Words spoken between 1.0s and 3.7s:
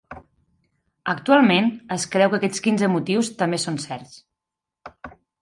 Actualment, es creu que aquests quinze motius també